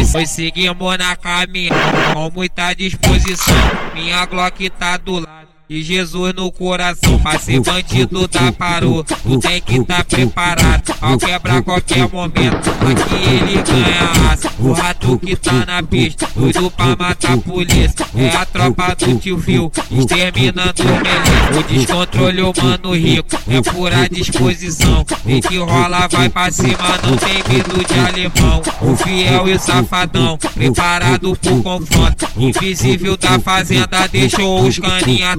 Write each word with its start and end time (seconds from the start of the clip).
Nós 0.00 0.30
seguimos 0.30 0.98
na 0.98 1.14
caminhada 1.14 2.14
com 2.14 2.30
muita 2.30 2.72
disposição. 2.72 3.54
Minha 3.94 4.24
Glock 4.24 4.70
tá 4.70 4.96
do 4.96 5.20
lado 5.20 5.39
e 5.70 5.84
Jesus 5.84 6.34
no 6.34 6.50
coração. 6.50 7.20
Pra 7.20 7.38
ser 7.38 7.60
bandido 7.60 8.26
da 8.26 8.50
parou, 8.50 9.04
tu 9.04 9.38
tem 9.38 9.60
que 9.60 9.84
tá 9.84 10.02
preparado. 10.02 10.92
Ao 11.00 11.16
quebrar 11.16 11.62
qualquer 11.62 12.10
momento, 12.10 12.68
aqui 12.70 13.14
ele 13.14 13.62
ganha 13.62 14.32
asa. 14.32 14.50
O 14.58 14.72
rato 14.72 15.16
que 15.18 15.36
tá 15.36 15.64
na 15.64 15.80
pista, 15.82 16.28
doido 16.34 16.70
pra 16.72 16.96
matar 16.96 17.34
a 17.34 17.38
polícia. 17.38 18.04
É 18.16 18.36
a 18.36 18.44
tropa 18.44 18.96
do 18.96 19.16
tio 19.16 19.38
Fio, 19.38 19.70
exterminando 19.92 20.82
o 20.82 20.86
melhor. 20.86 21.58
O 21.58 21.62
descontrole, 21.62 22.42
o 22.42 22.52
mano 22.60 22.94
rico, 22.94 23.28
é 23.48 23.62
pura 23.62 24.08
disposição. 24.08 25.06
Vem 25.24 25.40
que 25.40 25.56
rola, 25.56 26.08
vai 26.08 26.28
pra 26.28 26.50
cima, 26.50 26.98
não 27.04 27.16
tem 27.16 27.42
medo 27.48 27.84
de 27.86 27.98
alemão. 28.00 28.60
O 28.80 28.96
fiel 28.96 29.48
e 29.48 29.52
o 29.52 29.60
safadão, 29.60 30.36
preparado 30.36 31.36
pro 31.36 31.62
confronto. 31.62 32.28
Invisível 32.36 33.16
da 33.16 33.38
fazenda, 33.38 34.08
deixou 34.08 34.66
os 34.66 34.78
caninha 34.78 35.36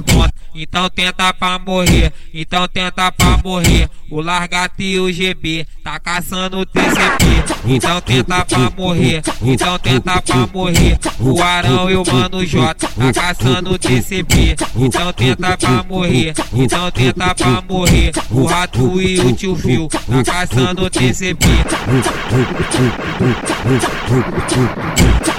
então 0.53 0.89
tenta 0.89 1.33
pra 1.33 1.57
morrer, 1.59 2.13
então 2.33 2.67
tenta 2.67 3.11
pra 3.11 3.37
morrer. 3.43 3.89
O 4.09 4.19
Largato 4.19 4.81
e 4.81 4.99
o 4.99 5.09
GB 5.09 5.65
tá 5.81 5.97
caçando 5.97 6.59
o 6.59 6.65
TCP. 6.65 7.25
Então 7.65 8.01
tenta 8.01 8.43
pra 8.43 8.69
morrer, 8.69 9.21
então 9.41 9.79
tenta 9.79 10.21
pra 10.21 10.47
morrer. 10.47 10.99
O 11.17 11.41
Arão 11.41 11.89
e 11.89 11.95
o 11.95 12.03
Mano 12.05 12.45
J 12.45 12.75
tá 12.75 13.13
caçando 13.13 13.71
o 13.71 13.79
TCP. 13.79 14.57
Então 14.75 15.13
tenta 15.13 15.57
pra 15.57 15.83
morrer, 15.83 16.33
então 16.53 16.91
tenta 16.91 17.33
pra 17.33 17.61
morrer. 17.61 18.11
O 18.29 18.45
Rato 18.45 19.01
e 19.01 19.19
o 19.21 19.33
Tio 19.33 19.55
Fio 19.55 19.87
tá 19.87 20.23
caçando 20.25 20.83
o 20.83 20.89
TCP. 20.89 21.47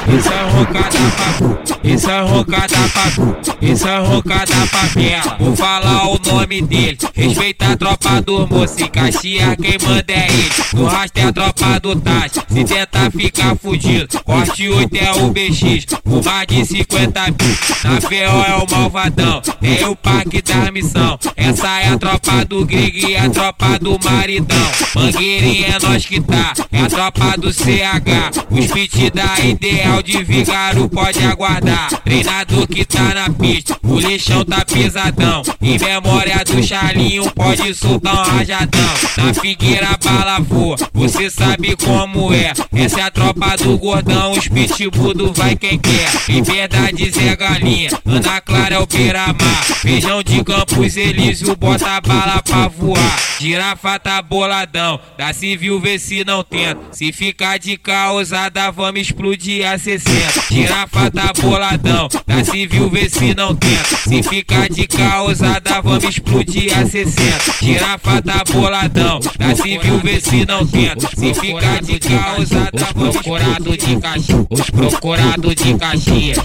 isso 1.88 2.10
é 2.10 2.20
rocada 2.20 2.68
pra 2.92 3.58
isso 3.60 3.88
é 3.88 3.98
rocada 3.98 4.46
pra 4.70 5.02
é 5.02 5.20
pra 5.20 5.36
Vou 5.38 5.56
falar 5.56 6.08
o 6.08 6.18
nome 6.18 6.62
dele, 6.62 6.98
respeita 7.14 7.72
a 7.72 7.76
tropa 7.76 8.20
do 8.20 8.46
moço 8.46 8.80
e 8.80 8.88
Caxias 8.88 9.56
quem 9.56 9.78
manda 9.82 10.12
é 10.12 10.26
ele. 10.28 10.50
No 10.74 10.86
rastro 10.86 11.22
é 11.22 11.26
a 11.26 11.32
tropa 11.32 11.80
do 11.80 11.96
Tati, 11.96 12.40
se 12.48 12.64
tentar 12.64 13.10
ficar 13.10 13.56
fudido. 13.56 14.20
Corte 14.24 14.68
8 14.68 14.96
é 14.96 15.12
o 15.12 15.30
BX, 15.30 15.86
por 16.04 16.24
mais 16.24 16.46
de 16.46 16.64
50 16.64 17.20
mil. 17.26 17.58
Na 17.84 18.00
PO 18.00 18.14
é 18.14 18.56
o 18.56 18.70
malvadão, 18.70 19.40
tem 19.60 19.84
o 19.84 19.96
parque 19.96 20.42
da 20.42 20.70
missão. 20.70 21.18
Essa 21.36 21.80
é 21.80 21.88
a 21.88 21.98
tropa 21.98 22.44
do 22.44 22.66
Greg 22.66 23.06
e 23.06 23.16
a 23.16 23.30
tropa 23.30 23.78
do 23.78 23.98
maridão. 24.04 24.70
Mangueirinha 24.94 25.76
é 25.76 25.86
nós 25.86 26.04
que 26.04 26.20
tá, 26.20 26.52
é 26.72 26.80
a 26.80 26.88
tropa 26.88 27.36
do 27.38 27.52
CH. 27.52 28.17
Os 28.50 28.66
pit 28.72 29.10
da 29.10 29.38
ideal 29.40 30.02
de 30.02 30.22
Vigaro 30.24 30.88
pode 30.88 31.24
aguardar. 31.24 31.88
Treinador 32.02 32.66
que 32.66 32.84
tá 32.84 33.14
na 33.14 33.30
pista, 33.30 33.76
o 33.82 33.98
lixão 33.98 34.44
tá 34.44 34.64
pesadão. 34.64 35.42
Em 35.60 35.78
memória 35.78 36.42
do 36.44 36.62
Charlinho, 36.62 37.30
pode 37.32 37.74
soltar 37.74 38.14
um 38.14 38.36
rajadão. 38.36 38.94
Na 39.16 39.34
figueira 39.34 39.98
bala 40.02 40.38
voa, 40.40 40.76
você 40.92 41.30
sabe 41.30 41.76
como 41.76 42.32
é. 42.32 42.52
Essa 42.74 43.00
é 43.00 43.02
a 43.04 43.10
tropa 43.10 43.56
do 43.56 43.76
gordão, 43.78 44.32
os 44.32 44.48
pitbull 44.48 45.32
vai 45.34 45.56
quem 45.56 45.78
quer. 45.78 46.10
Em 46.28 46.42
verdade, 46.42 47.10
Zé 47.10 47.36
Galinha, 47.36 47.90
Ana 48.06 48.40
Clara 48.40 48.76
é 48.76 48.78
o 48.78 48.86
Beira-Mar. 48.86 49.64
Feijão 49.82 50.22
de 50.22 50.42
Campos 50.42 50.96
Elísio, 50.96 51.56
bota 51.56 52.00
bala 52.00 52.42
pra 52.42 52.68
voar. 52.68 53.27
Girafa 53.38 53.98
tá 54.00 54.20
boladão, 54.20 54.98
da 55.16 55.32
civil 55.32 55.78
vê 55.78 55.98
se 55.98 56.24
não 56.24 56.42
tenta. 56.42 56.80
Se 56.90 57.12
ficar 57.12 57.58
de 57.58 57.76
causada, 57.76 58.70
vamos 58.72 59.02
explodir 59.02 59.64
a 59.64 59.78
60. 59.78 60.42
Girafa 60.50 61.10
tá 61.10 61.32
boladão, 61.40 62.08
da 62.26 62.44
civil 62.44 62.90
vê 62.90 63.08
se 63.08 63.34
não 63.34 63.54
tenta. 63.54 63.96
Se 63.96 64.22
ficar 64.22 64.68
de 64.68 64.86
causada, 64.88 65.80
vamos 65.80 66.04
explodir 66.04 66.76
a 66.76 66.84
60. 66.84 67.54
Girafa 67.62 68.22
tá 68.22 68.42
boladão, 68.52 69.20
da 69.38 69.54
civil 69.54 70.00
vê 70.02 70.20
se 70.20 70.44
não 70.44 70.66
tenta. 70.66 71.08
Se 71.16 71.32
ficar 71.34 71.80
de 71.80 71.98
causada, 72.00 72.88
vamos 72.94 73.18
procurado 73.18 73.76
de 73.76 73.96
Caxias. 73.96 74.46
Os 74.50 74.70
procurados 74.70 75.54
de 75.54 75.74
Caxias. 75.74 76.38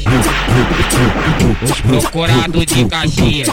Os 1.64 1.81
procurados 1.81 2.66
de 2.66 2.86
Caxias. 2.86 3.50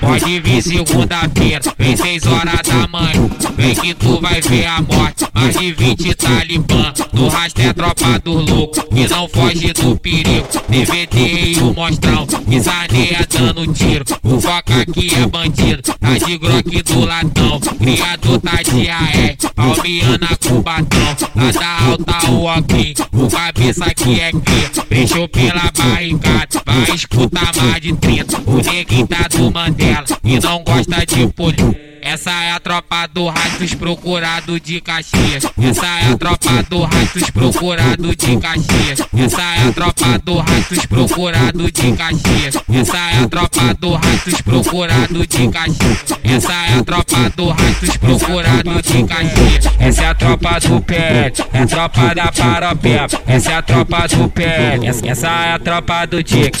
Pode 0.00 0.40
vir 0.40 0.62
segunda-feira, 0.62 1.45
vem 1.78 1.96
seis 1.96 2.26
horas 2.26 2.60
da 2.62 2.88
manhã. 2.88 3.28
Vem 3.56 3.74
que 3.74 3.94
tu 3.94 4.20
vai 4.20 4.40
ver 4.40 4.66
a 4.66 4.80
morte. 4.82 5.24
Mais 5.34 5.56
de 5.56 5.72
20 5.72 6.14
talibã. 6.14 6.92
No 7.12 7.28
rastro 7.28 7.62
é 7.62 7.72
tropa 7.72 8.18
do 8.18 8.32
louco. 8.32 8.82
Que 8.88 9.08
não 9.08 9.28
foge 9.28 9.72
do 9.72 9.96
perigo. 9.96 10.46
DVD 10.68 11.52
e 11.52 11.58
o 11.58 11.72
mostrão. 11.72 12.26
Risaneia 12.48 13.26
dando 13.30 13.72
tiro. 13.72 14.04
O 14.22 14.40
foca 14.40 14.80
aqui 14.80 15.14
é 15.14 15.26
bandido. 15.26 15.82
Tá 15.82 16.18
de 16.18 16.38
groque 16.38 16.82
do 16.82 17.04
latão. 17.04 17.60
Criador 17.60 18.40
tá 18.40 18.62
de 18.62 18.88
AE. 18.88 19.36
Palmiana 19.54 20.28
com 20.46 20.60
batom. 20.60 21.16
Lá 21.34 21.50
da 21.52 21.84
alta 21.86 22.30
o 22.30 22.48
aqui. 22.48 22.94
O 23.12 23.28
cabeça 23.30 23.84
aqui 23.84 24.20
é 24.20 24.32
cria. 24.32 24.70
Fechou 24.88 25.28
pela 25.28 25.70
barricada. 25.76 26.62
Vai 26.64 26.94
escutar 26.94 27.52
mais 27.56 27.80
de 27.80 27.92
30. 27.94 28.40
O 28.46 28.56
neguinho 28.56 29.06
tá 29.06 29.28
do 29.28 29.50
Mandela. 29.50 30.04
E 30.24 30.38
não 30.40 30.62
gosta 30.64 31.06
de 31.06 31.26
polícia. 31.36 31.85
Essa 32.02 32.30
é 32.30 32.52
a 32.52 32.60
tropa 32.60 33.06
do 33.12 33.28
Rastros 33.28 33.74
procurado 33.74 34.58
de 34.60 34.80
Caxias. 34.80 35.44
Essa 35.62 35.86
é 35.86 36.12
a 36.12 36.16
tropa 36.16 36.62
do 36.68 36.82
Rastros 36.82 37.30
procurado 37.30 38.16
de 38.16 38.36
Caxias. 38.36 39.00
Essa 39.16 39.42
é 39.42 39.68
a 39.68 39.72
tropa 39.72 40.18
do 40.24 40.38
Rastros 40.38 40.86
procurado 40.86 41.72
de 41.72 41.92
Caxias. 41.92 42.56
Essa 42.72 42.96
é 42.96 43.22
a 43.22 43.28
tropa 43.28 43.74
do 43.78 43.94
Rastros 43.94 44.40
procurado 44.42 45.26
de 45.26 45.48
Caxias. 45.48 46.12
Essa 46.24 46.52
é 46.52 46.78
a 46.78 46.84
tropa 46.84 47.30
do 47.36 47.48
Rastros 47.48 47.96
procurado 47.96 48.82
de 48.82 49.04
Caxias. 49.04 49.66
Essa 49.78 50.02
é 50.02 50.08
a 50.08 50.14
tropa 50.14 50.60
do 50.60 50.80
PL, 50.80 51.32
é 51.52 51.62
a 51.62 51.66
tropa 51.66 52.14
da 52.14 52.32
Paropeba. 52.32 53.22
Essa 53.26 53.52
é 53.52 53.54
a 53.56 53.62
tropa 53.62 54.08
do 54.08 54.28
PL, 54.28 54.86
essa 54.86 55.28
é 55.28 55.52
a 55.52 55.58
tropa 55.58 56.06
do 56.06 56.22
Dick. 56.22 56.58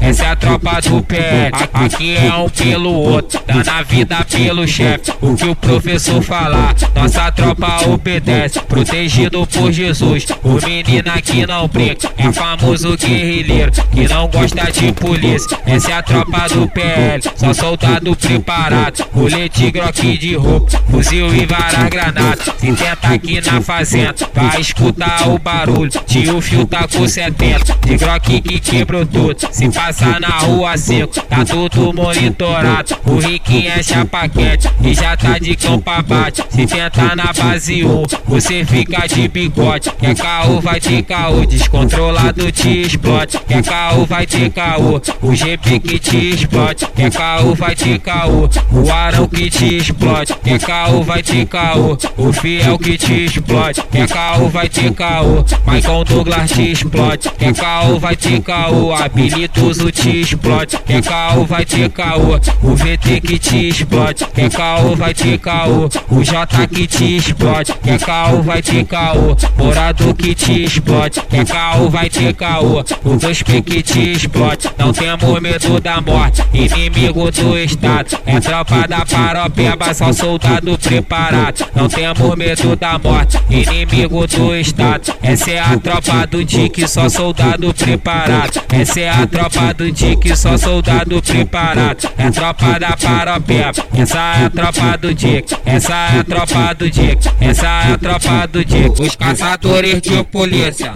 Essa, 0.00 0.24
é 0.24 0.28
a 0.28 0.36
tropa 0.36 0.80
do 0.80 1.02
pé, 1.02 1.50
aqui 1.72 2.16
é 2.16 2.34
um 2.34 2.48
pelo 2.48 2.92
outro, 2.92 3.40
dando 3.46 3.68
a 3.68 3.82
vida 3.82 4.24
pelo 4.24 4.66
chefe. 4.66 5.12
O 5.20 5.34
que 5.34 5.48
o 5.48 5.54
professor 5.54 6.20
falar, 6.22 6.74
nossa 6.94 7.30
tropa 7.30 7.88
obedece, 7.88 8.60
protegido 8.60 9.46
por 9.46 9.70
Jesus. 9.72 10.26
O 10.42 10.54
menino 10.66 11.10
aqui 11.14 11.46
não 11.46 11.68
brinca, 11.68 12.10
é 12.18 12.32
famoso 12.32 12.96
guerrilheiro 12.96 13.70
que 13.92 14.08
não 14.08 14.28
gosta 14.28 14.72
de 14.72 14.92
polícia. 14.92 15.58
Essa 15.64 15.92
é 15.92 15.94
a 15.94 16.02
tropa 16.02 16.48
do 16.48 16.68
PL, 16.68 17.22
só 17.36 17.54
soldado 17.54 18.16
preparado, 18.16 19.04
colete 19.06 19.70
groque 19.70 20.18
de 20.18 20.34
roupa, 20.34 20.78
fuzil 20.90 21.34
e 21.34 21.46
várias 21.46 21.88
granadas. 21.88 22.44
Se 22.58 22.72
tenta 22.72 23.08
aqui 23.08 23.40
na 23.40 23.60
fazenda, 23.60 24.14
vai 24.34 24.60
escutar 24.60 25.28
o 25.28 25.38
barulho. 25.38 25.90
Tio 26.06 26.40
Fio 26.40 26.66
tá 26.66 26.86
com 26.88 27.06
70, 27.06 27.78
de 27.86 27.96
groque 28.06 28.40
que 28.40 28.60
quebrou 28.60 29.04
tudo. 29.04 29.36
Se 29.50 29.68
passar 29.68 30.20
na 30.20 30.38
rua 30.38 30.76
seco, 30.76 31.20
tá 31.22 31.44
tudo 31.44 31.92
monitorado. 31.92 32.96
O 33.04 33.16
Riquinho 33.16 33.68
é 33.68 33.82
chapa 33.82 34.28
quente 34.28 34.70
e 34.80 34.94
já 34.94 35.16
tá 35.16 35.38
de 35.38 35.56
cão 35.56 35.82
bate. 36.06 36.44
Se 36.48 36.66
tentar 36.66 37.16
na 37.16 37.32
base 37.32 37.84
1, 37.84 38.02
você 38.26 38.64
fica 38.64 39.08
de 39.08 39.26
bigode. 39.26 39.90
Quer 39.98 40.14
carro 40.14 40.60
vai 40.60 40.78
ter 40.78 41.02
caô, 41.02 41.44
descontrolado 41.44 42.52
te 42.52 42.82
explode. 42.82 43.38
Quer 43.48 43.64
carro 43.64 44.06
vai 44.06 44.24
ter 44.24 44.50
caô, 44.50 45.00
o 45.20 45.34
GP 45.34 45.80
que 45.80 45.98
te 45.98 46.30
explode. 46.30 46.86
Quer 46.94 47.10
carro 47.10 47.54
vai 47.56 47.74
ter 47.74 47.98
caô, 47.98 48.48
o 48.70 48.92
Arão 48.92 49.26
que 49.26 49.50
te 49.50 49.78
explode. 49.78 50.32
Quer 50.44 50.60
carro 50.60 51.02
vai 51.02 51.22
ter 51.24 51.44
caô, 51.46 51.98
o 52.16 52.32
Fiel 52.32 52.78
que 52.78 52.96
te 52.96 53.24
explode. 53.24 53.82
Quer 53.90 54.08
carro 54.08 54.48
vai 54.48 54.68
ter 54.68 54.92
caô, 54.92 55.44
Michael 55.66 56.04
Douglas 56.04 56.50
te 56.52 56.70
explode. 56.70 57.30
Quer 57.36 57.52
vai 57.98 58.16
ter 58.16 58.40
caô, 58.40 58.94
habilidoso 58.94 59.90
te 59.90 60.20
explode. 60.20 60.78
Quer 60.86 61.02
caô, 61.02 61.44
vai 61.44 61.64
ter 61.64 61.90
caô, 61.90 62.38
o 62.62 62.74
VT 62.74 63.20
que 63.20 63.38
te 63.38 63.68
explode. 63.68 64.26
Quer 64.34 64.50
caô, 64.50 64.94
vai 64.94 65.14
ter 65.14 65.38
caô, 65.38 65.88
o 66.10 66.24
J 66.24 66.66
que 66.68 66.86
te 66.86 67.16
explode. 67.16 67.72
Quer 67.82 67.98
caô, 67.98 68.42
vai 68.42 68.62
ter 68.62 68.84
caô, 68.84 69.36
morador 69.56 70.14
que 70.14 70.34
te 70.34 70.64
explode. 70.64 71.20
Quer 71.28 71.46
caô, 71.46 71.88
vai 71.88 72.08
ter 72.10 72.34
caô, 72.34 72.80
o 72.80 73.16
2P 73.16 73.62
que 73.62 73.82
te 73.82 74.12
explode. 74.12 74.68
Não 74.78 74.92
temos 74.92 75.40
medo 75.40 75.80
da 75.80 76.00
morte, 76.00 76.42
inimigo 76.52 77.30
do 77.30 77.58
estado. 77.58 78.18
É 78.26 78.40
tropa 78.40 78.86
da 78.88 79.04
paropeba, 79.04 79.94
só 79.94 80.12
soldado 80.12 80.78
preparado. 80.78 81.66
Não 81.74 81.88
temos 81.88 82.36
medo 82.36 82.76
da 82.76 82.98
morte, 82.98 83.38
inimigo 83.48 84.26
do 84.26 84.54
estado. 84.56 85.14
Essa 85.22 85.50
é 85.50 85.58
a 85.58 85.78
tropa 85.78 86.26
do 86.26 86.44
Dick, 86.44 86.86
só 86.88 87.08
soldado 87.08 87.72
preparado 87.72 87.85
preparado. 87.86 88.62
Essa 88.72 89.00
é 89.00 89.08
a 89.08 89.26
tropa 89.26 89.72
do 89.74 89.92
Dick, 89.92 90.36
só 90.36 90.58
soldado 90.58 91.22
preparado. 91.22 92.10
É 92.18 92.24
a 92.24 92.32
tropa 92.32 92.80
da 92.80 92.96
paropeba, 92.96 93.86
essa 93.96 94.18
é 94.18 94.46
a 94.46 94.50
tropa 94.50 94.98
do 94.98 95.14
Dick. 95.14 95.56
Essa 95.64 95.94
é 95.94 96.20
a 96.20 96.24
tropa 96.24 96.74
do 96.74 96.90
Dick, 96.90 97.28
essa 97.40 97.66
é 97.66 97.92
a 97.92 97.98
tropa 97.98 98.48
do 98.48 98.64
Dick. 98.64 99.02
Os 99.02 99.14
caçadores 99.14 100.02
de 100.02 100.24
polícia. 100.24 100.92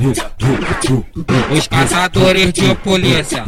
Os 1.56 1.68
caçadores 1.68 2.52
de 2.52 2.74
polícia. 2.74 3.44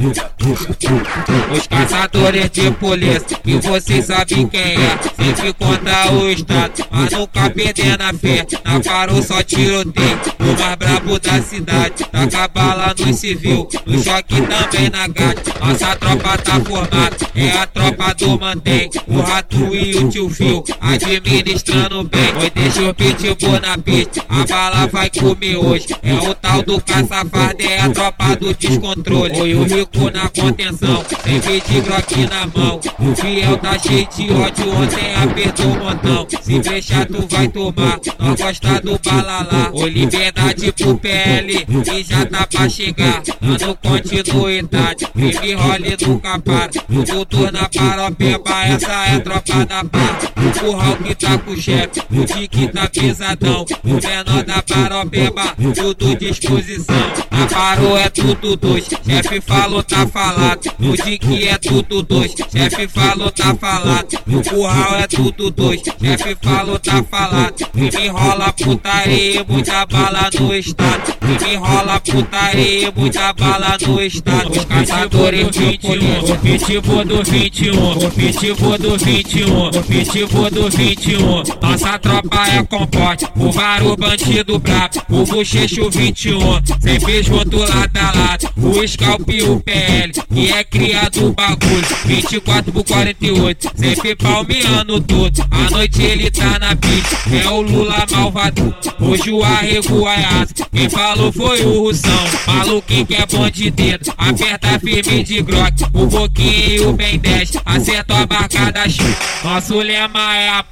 Os 1.53 1.67
caçadores 1.67 2.50
de 2.50 2.71
polícia. 2.73 3.39
E 3.44 3.59
vocês 3.59 4.06
sabem 4.06 4.47
quem 4.47 4.61
é. 4.61 4.99
Sempre 5.25 5.53
contra 5.55 6.12
o 6.12 6.31
Estado, 6.31 6.87
mas 6.91 7.11
nunca 7.11 7.50
perdendo 7.50 8.03
a 8.03 8.12
fé. 8.12 8.47
Na 8.65 8.81
farol 8.83 9.23
só 9.23 9.43
tiroteio. 9.43 10.21
O 10.39 10.61
mais 10.61 10.77
brabo 10.77 11.19
da 11.19 11.43
cidade. 11.43 12.05
Taca 12.12 12.49
bala 12.49 12.94
no 12.99 13.12
civil. 13.32 13.69
No 13.87 14.02
choque 14.02 14.40
também 14.43 14.90
na 14.90 15.08
gata. 15.08 15.52
Nossa 15.61 15.96
tropa 15.96 16.38
tá 16.38 16.61
formada. 16.61 17.17
É 17.34 17.50
a 17.50 17.67
tropa 17.67 18.14
do 18.14 18.38
mantém. 18.38 18.90
O 19.06 19.20
rato 19.20 19.75
e 19.75 19.96
o 19.96 20.08
tio 20.08 20.29
Fio. 20.29 20.64
Administrando 20.81 22.05
bem. 22.05 22.34
Oi, 22.40 22.50
deixa 22.50 22.88
o 22.88 22.94
pitbull 22.94 23.61
na 23.61 23.79
pista. 23.79 24.25
A 24.29 24.46
bala 24.46 24.87
vai 24.87 25.11
comer 25.11 25.56
hoje. 25.56 25.87
É 26.02 26.14
o 26.14 26.34
tal 26.34 26.62
do 26.62 26.81
caça-farda. 26.81 27.62
É 27.62 27.81
a 27.81 27.90
tropa 27.90 28.37
do 28.37 28.55
descontrole. 28.55 29.40
Oi, 29.40 29.55
o 29.55 29.64
rico 29.64 30.11
na 30.11 30.29
contenção. 30.29 31.05
Sempre 31.25 31.61
de 31.61 31.81
groque 31.81 32.26
na 32.26 32.46
mão. 32.46 32.81
O 32.99 33.17
fiel 33.17 33.56
tá 33.58 33.79
cheio 33.79 34.08
de 34.14 34.32
ódio. 34.32 34.76
Ontem 34.76 35.14
apertou 35.14 35.67
o 35.67 35.79
montão. 35.79 36.26
Se 36.43 36.58
deixar, 36.58 37.06
tu 37.06 37.26
vai 37.29 37.49
tomar. 37.49 37.99
Não 38.19 38.34
gosta 38.34 38.81
do 38.81 38.99
balalá. 38.99 39.70
Oi, 39.73 39.90
liberdade 39.90 40.73
pro 40.73 40.99
PL. 40.99 41.67
E 41.93 42.02
já 42.02 42.26
tá 42.26 42.46
pra 42.46 42.69
chegar. 42.69 43.22
Dando 43.41 43.77
continuidade. 43.77 45.07
Crime 45.13 45.55
role 45.55 45.97
nunca 46.07 46.39
para. 46.39 46.69
Tudo 46.69 47.53
na 47.53 47.69
paropeba. 47.69 48.65
Essa 48.65 49.07
é 49.07 49.19
tropa 49.21 49.65
da 49.67 49.85
pá. 49.85 50.19
O 50.37 51.05
que 51.05 51.15
tá 51.15 51.39
com 51.39 51.51
o 51.53 51.57
chefe. 51.57 52.01
O 52.11 52.49
que 52.49 52.69
tá 52.69 52.89
pesadão. 52.89 53.65
O 53.85 53.89
menor 53.89 54.45
da 54.45 54.63
paropeba. 54.63 55.55
Tudo 55.75 56.17
disposição. 56.17 56.97
A 57.31 57.47
parou 57.47 57.99
é 57.99 58.09
tudo 58.09 58.57
dois. 58.57 58.89
Chefe 59.05 59.41
falou, 59.41 59.83
tá 59.83 60.07
falado. 60.07 60.67
O 60.79 60.93
que 60.93 61.49
é 61.49 61.59
tudo 61.59 62.03
dois. 62.03 62.33
Chefe 62.33 62.89
falou, 62.89 63.31
tá 63.31 63.55
falado. 63.55 64.19
O 64.27 64.43
curral 64.43 64.97
é 64.97 65.07
tudo 65.07 65.51
dois. 65.51 65.81
Chefe 65.83 66.37
falou, 66.43 66.79
tá 66.79 67.03
falado. 67.03 67.67
Me 67.75 67.89
enrola 67.89 68.53
putaria, 68.53 69.45
muita 69.49 69.87
bala 69.87 70.31
no 70.39 70.55
estado. 70.55 71.15
Me 71.23 71.55
enrola 71.55 72.01
putaria, 72.01 72.93
muita 72.95 73.12
bala 73.32 73.76
no 73.87 74.00
estado. 74.00 74.67
Caçadores 74.67 75.56
21, 75.56 76.37
pitbull 76.38 77.05
do 77.05 77.23
21, 77.23 78.11
pitbull 78.11 78.79
do 78.79 78.99
21, 78.99 79.70
pitbull 79.82 80.50
do 80.50 80.70
21. 80.70 81.43
Nossa 81.61 81.99
tropa 81.99 82.47
é 82.49 82.62
comporte, 82.62 83.26
o 83.37 83.53
varo 83.53 83.97
bandido 83.97 84.59
brabo, 84.59 85.03
o 85.11 85.25
bochecho 85.25 85.91
21. 85.91 86.41
Sempre 86.81 87.23
junto 87.23 87.59
lado 87.59 87.91
a 87.97 88.19
lado, 88.19 88.49
o 88.56 88.87
scalp 88.88 89.29
e 89.29 89.43
o 89.43 89.61
PL, 89.61 90.12
que 90.32 90.53
é 90.53 90.65
criado 90.65 91.26
o 91.26 91.32
bagulho. 91.32 91.82
24 92.06 92.73
por 92.73 92.85
48, 92.85 93.70
sempre 93.76 94.17
palmeando 94.17 95.00
tudo. 95.00 95.44
A 95.50 95.70
noite 95.70 96.03
ele 96.03 96.31
tá 96.31 96.58
na 96.58 96.75
pista, 96.76 97.17
é 97.31 97.49
o 97.49 97.61
Lula 97.61 98.06
malvado. 98.11 98.75
Hoje 99.00 99.31
o 99.31 99.43
arrego 99.43 100.06
é 100.08 100.25
asa, 100.25 100.67
quem 100.73 100.88
falou 100.88 101.32
foi 101.32 101.65
o 101.65 101.85
Russão. 101.85 102.12
Maluquinho 102.47 103.02
que 103.05 103.15
é 103.15 103.27
bom 103.27 103.49
de 103.51 103.71
dedo, 103.71 104.13
aperta 104.17 104.79
firme 104.79 105.23
de 105.23 105.43
groque. 105.43 105.85
O 105.93 106.07
boquinho 106.07 106.93
bem 106.93 107.19
10, 107.19 107.53
acerta 107.65 108.19
a 108.19 108.27
barca 108.27 108.73
da 108.73 108.89
chuva. 108.89 109.17
Nosso 109.45 109.79
lema 109.79 110.37
é 110.37 110.49
a 110.49 110.65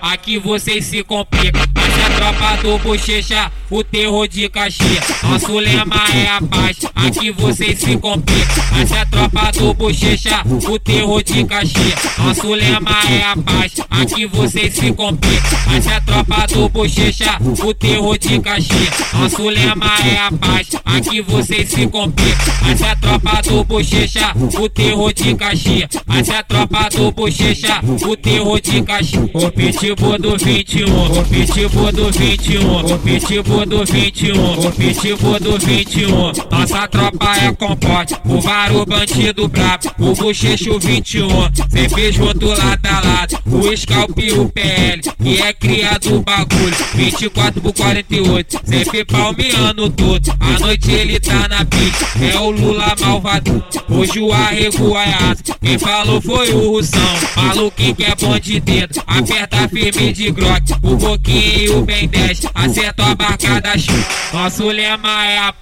Aqui 0.00 0.38
vocês 0.38 0.86
se 0.86 1.02
complicam, 1.02 1.62
mas 1.74 1.98
é 1.98 2.16
tropa 2.16 2.62
do 2.62 2.78
bochecha, 2.78 3.50
o 3.70 3.84
terror 3.84 4.26
de 4.26 4.48
Caxias. 4.48 5.04
Nosso 5.22 5.58
lema 5.58 6.02
é 6.14 6.28
a 6.28 6.40
paz, 6.40 6.78
aqui 6.94 7.30
vocês 7.30 7.78
se 7.78 7.96
complicam, 7.96 8.64
mas 8.72 8.90
é 8.92 9.04
tropa 9.04 9.52
do 9.52 9.74
bochecha, 9.74 10.42
o 10.68 10.78
terror 10.78 11.22
de 11.22 11.44
Caxias. 11.44 11.98
Nosso 12.18 12.54
lema 12.54 12.90
é 13.10 13.22
a 13.24 13.36
paz, 13.36 13.72
aqui 13.90 14.26
vocês 14.26 14.74
se 14.74 14.92
complicam, 14.92 15.58
mas 15.66 15.86
é 15.86 16.00
tropa 16.00 16.46
do 16.46 16.68
bochecha, 16.68 17.38
o 17.64 17.74
terror 17.74 18.18
de 18.18 18.40
Caxias. 18.40 19.12
Nosso 19.12 19.48
lema 19.48 19.92
é 20.04 20.18
a 20.18 20.32
paz, 20.32 20.68
aqui 20.84 21.20
vocês 21.20 21.68
se 21.68 21.86
complicam, 21.86 22.54
mas 22.62 22.80
é 22.80 22.94
tropa 22.94 23.42
do 23.42 23.64
bochecha, 23.64 24.32
o 24.58 24.68
terror 24.68 25.12
de 25.12 25.34
Caxias. 25.34 25.88
Mas 26.06 26.28
é 26.28 26.42
tropa 26.42 26.88
do 26.90 27.12
bochecha, 27.12 27.80
o 27.84 28.16
terror 28.16 28.60
de 28.60 28.82
Caxias. 28.82 29.30
O 29.34 29.50
pitbull 29.50 30.18
do 30.18 30.36
21, 30.36 30.86
o 30.86 31.24
pitbull 31.24 31.92
do 31.92 32.10
21, 32.10 32.94
o 32.94 32.98
pitbull 32.98 33.57
do 33.66 33.84
21, 33.84 34.66
o 34.66 34.72
pitbull 34.72 35.40
do 35.40 35.58
21. 35.58 36.32
Nossa 36.50 36.86
tropa 36.86 37.36
é 37.36 37.52
compote, 37.52 38.14
o 38.24 38.40
varo 38.40 38.86
bandido 38.86 39.48
brabo, 39.48 39.90
o 39.98 40.14
bochecho 40.14 40.78
21. 40.78 41.28
Sempre 41.68 42.12
junto 42.12 42.46
lado 42.46 42.86
a 42.86 43.00
lado, 43.00 43.38
o 43.46 43.76
scalp 43.76 44.16
e 44.18 44.32
o 44.32 44.48
PL, 44.48 45.02
que 45.20 45.42
é 45.42 45.52
criado 45.52 46.16
o 46.16 46.22
bagulho. 46.22 46.76
24 46.94 47.60
por 47.60 47.72
48, 47.72 48.60
sempre 48.64 49.04
palmeando 49.04 49.90
tudo. 49.90 50.32
A 50.38 50.58
noite 50.60 50.92
ele 50.92 51.18
tá 51.18 51.48
na 51.48 51.64
pista, 51.64 52.06
é 52.24 52.38
o 52.38 52.50
Lula 52.50 52.94
malvado. 53.00 53.64
Hoje 53.88 54.20
o 54.20 54.32
arrego 54.32 54.96
é 54.96 55.14
asa, 55.14 55.56
quem 55.60 55.78
falou 55.78 56.20
foi 56.20 56.52
o 56.52 56.72
Russão. 56.72 57.00
Maluquinho 57.36 57.94
que 57.96 58.04
é 58.04 58.14
bom 58.14 58.38
de 58.38 58.60
dedo, 58.60 59.02
aperta 59.06 59.68
firme 59.68 60.12
de 60.12 60.30
groque. 60.30 60.74
O 60.82 60.96
boquinho 60.96 61.60
e 61.60 61.70
o 61.70 61.82
bem 61.82 62.06
10, 62.06 62.46
acerta 62.54 63.04
a 63.04 63.14
barca 63.14 63.47
da 63.60 63.78
chuva. 63.78 64.06
Nosso 64.32 64.68
lema 64.68 65.26
é 65.26 65.38
a 65.38 65.52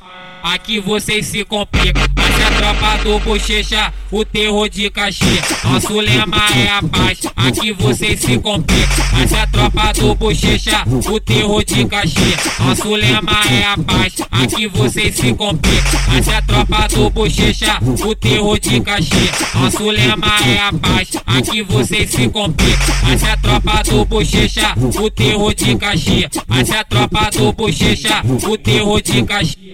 Aqui 0.47 0.79
vocês 0.79 1.27
se 1.27 1.45
complicam, 1.45 2.05
mas 2.15 2.39
é 2.39 2.51
tropa 2.57 3.03
do 3.03 3.19
bochecha, 3.19 3.93
o 4.13 4.25
terror 4.25 4.69
de 4.69 4.89
Caxias. 4.91 5.45
Nosso 5.65 5.99
lema 5.99 6.37
é 6.55 6.69
a 6.69 6.81
paz, 6.85 7.19
aqui 7.35 7.73
vocês 7.73 8.21
se 8.21 8.39
complicam, 8.39 9.05
mas 9.13 9.33
é 9.33 9.45
tropa 9.47 9.93
do 9.95 10.15
bochecha, 10.15 10.85
o 11.11 11.19
terror 11.19 11.65
de 11.65 11.85
Caxias. 11.87 12.59
Nosso 12.61 12.95
lema 12.95 13.41
é 13.51 13.65
a 13.65 13.77
paz, 13.77 14.15
aqui 14.31 14.69
vocês 14.69 15.17
se 15.17 15.35
complicam, 15.35 16.01
mas 16.07 16.29
é 16.29 16.41
tropa 16.41 16.89
do 16.95 17.11
bochecha, 17.11 17.79
o 17.83 18.15
terror 18.15 18.61
de 18.61 18.81
Caxias. 18.81 19.53
Nosso 19.53 19.91
lema 19.91 20.33
é 20.47 20.59
a 20.61 20.73
paz, 20.73 21.09
aqui 21.27 21.63
vocês 21.63 22.09
se 22.09 22.29
complicam, 22.29 22.95
mas 23.03 23.21
é 23.25 23.35
tropa 23.35 23.83
do 23.83 24.05
bochecha, 24.05 24.75
o 25.03 25.11
terror 25.11 25.53
de 25.53 25.75
Caxias. 25.75 26.31
Mas 26.47 26.71
é 26.71 26.85
tropa 26.85 27.31
do 27.33 27.53
bochecha, 27.53 28.23
o 28.49 28.57
terror 28.57 29.03
de 29.03 29.25
Caxias. 29.25 29.66